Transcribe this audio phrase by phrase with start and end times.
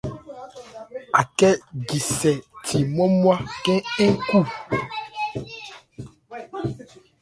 [1.19, 1.53] Akhɛ́
[1.87, 2.31] jisɛ
[2.65, 3.81] thi nmwá-nmwá khɛ́n
[4.13, 4.39] n khu.